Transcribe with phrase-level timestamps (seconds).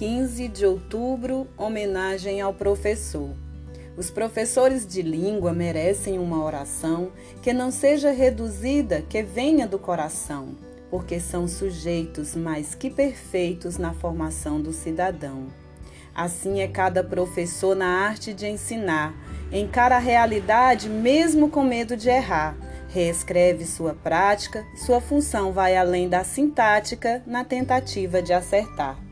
[0.00, 3.34] 15 de outubro, homenagem ao professor.
[3.98, 10.56] Os professores de língua merecem uma oração que não seja reduzida, que venha do coração,
[10.90, 15.48] porque são sujeitos mais que perfeitos na formação do cidadão.
[16.14, 19.14] Assim é cada professor na arte de ensinar,
[19.52, 22.56] encara a realidade mesmo com medo de errar
[22.88, 29.09] reescreve sua prática, sua função vai além da sintática na tentativa de acertar.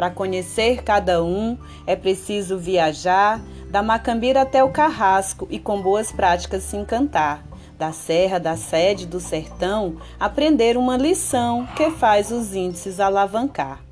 [0.00, 6.10] Para conhecer cada um, é preciso viajar da Macambira até o Carrasco e com boas
[6.10, 7.44] práticas se encantar.
[7.78, 13.84] Da serra, da sede, do sertão, aprender uma lição que faz os índices alavancar.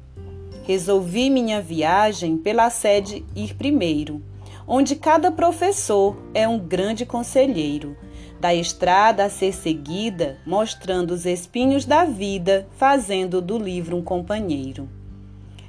[0.65, 4.23] Resolvi minha viagem pela sede ir primeiro,
[4.67, 7.95] onde cada professor é um grande conselheiro
[8.41, 14.89] da estrada a ser seguida, mostrando os espinhos da vida, fazendo do livro um companheiro.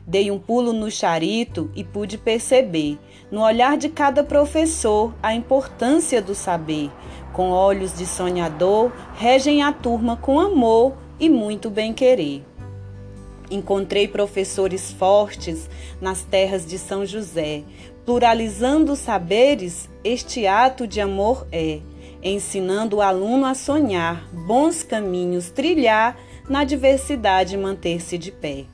[0.09, 2.97] Dei um pulo no charito e pude perceber,
[3.29, 6.89] no olhar de cada professor, a importância do saber.
[7.31, 12.43] Com olhos de sonhador, regem a turma com amor e muito bem-querer.
[13.51, 15.69] Encontrei professores fortes
[16.01, 17.61] nas terras de São José.
[18.03, 21.81] Pluralizando saberes, este ato de amor é
[22.23, 26.17] ensinando o aluno a sonhar, bons caminhos trilhar,
[26.49, 28.65] na diversidade manter-se de pé.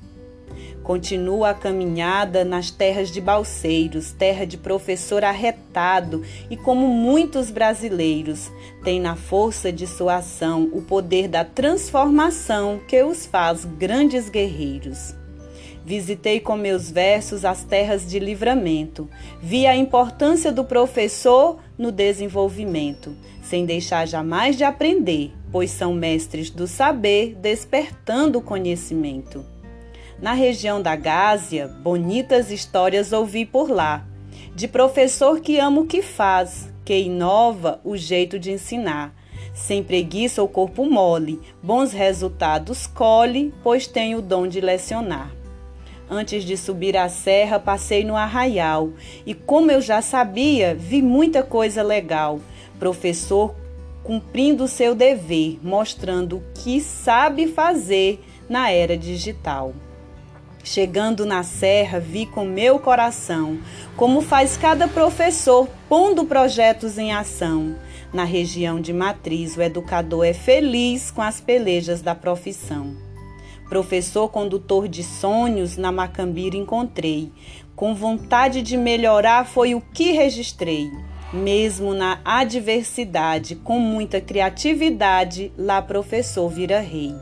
[0.86, 8.52] Continua a caminhada nas terras de balseiros, terra de professor arretado e, como muitos brasileiros,
[8.84, 15.16] tem na força de sua ação o poder da transformação que os faz grandes guerreiros.
[15.84, 19.10] Visitei com meus versos as terras de livramento.
[19.42, 26.52] Vi a importância do professor no desenvolvimento, sem deixar jamais de aprender, pois são mestres
[26.52, 29.55] do saber, despertando o conhecimento.
[30.22, 34.06] Na região da Gásia, bonitas histórias ouvi por lá,
[34.56, 39.14] de professor que ama o que faz, que inova o jeito de ensinar.
[39.54, 45.32] Sem preguiça ou corpo mole, bons resultados colhe, pois tem o dom de lecionar.
[46.10, 48.92] Antes de subir a serra, passei no arraial
[49.26, 52.40] e, como eu já sabia, vi muita coisa legal.
[52.80, 53.54] Professor
[54.04, 59.74] cumprindo seu dever, mostrando o que sabe fazer na era digital.
[60.66, 63.60] Chegando na serra, vi com meu coração
[63.96, 67.76] como faz cada professor pondo projetos em ação.
[68.12, 72.96] Na região de matriz, o educador é feliz com as pelejas da profissão.
[73.70, 77.32] Professor condutor de sonhos na Macambira encontrei.
[77.76, 80.90] Com vontade de melhorar foi o que registrei.
[81.32, 87.14] Mesmo na adversidade, com muita criatividade, lá professor vira rei.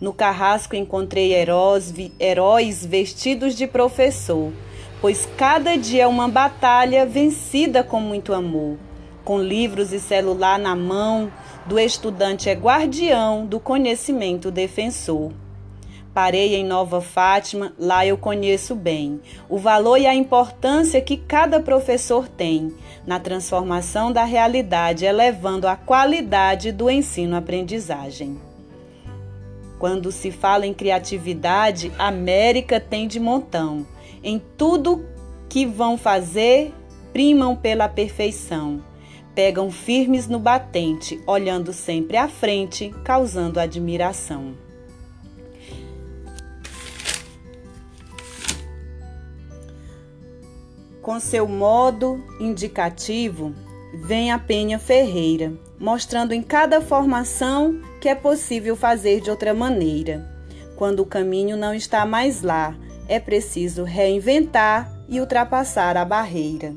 [0.00, 4.52] No carrasco encontrei heróis, heróis vestidos de professor,
[5.00, 8.76] pois cada dia é uma batalha vencida com muito amor.
[9.24, 11.32] Com livros e celular na mão,
[11.66, 15.32] do estudante é guardião, do conhecimento defensor.
[16.14, 21.60] Parei em Nova Fátima, lá eu conheço bem o valor e a importância que cada
[21.60, 22.72] professor tem
[23.04, 28.47] na transformação da realidade, elevando a qualidade do ensino-aprendizagem.
[29.78, 33.86] Quando se fala em criatividade, América tem de montão.
[34.22, 35.06] Em tudo
[35.48, 36.74] que vão fazer,
[37.12, 38.82] primam pela perfeição.
[39.34, 44.54] Pegam firmes no batente, olhando sempre à frente, causando admiração.
[51.00, 53.54] Com seu modo indicativo,
[53.94, 60.28] vem a Penha Ferreira, mostrando em cada formação que é possível fazer de outra maneira.
[60.76, 62.76] Quando o caminho não está mais lá,
[63.08, 66.74] é preciso reinventar e ultrapassar a barreira.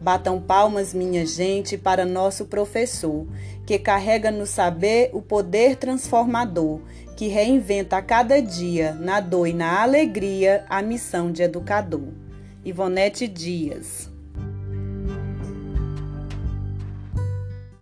[0.00, 3.26] Batam palmas, minha gente, para nosso professor,
[3.66, 6.80] que carrega no saber o poder transformador,
[7.16, 12.08] que reinventa a cada dia, na dor e na alegria, a missão de educador.
[12.64, 14.08] Ivonete Dias.